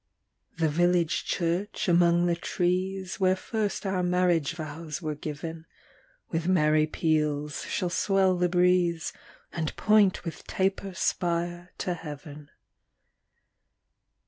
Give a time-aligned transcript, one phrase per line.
[0.57, 5.65] The village church, among the trees, Where first our marriage vows were giv'n,
[6.31, 9.13] With merry peals shall swell the breeze,
[9.53, 12.49] And point with taper spire to heav'n.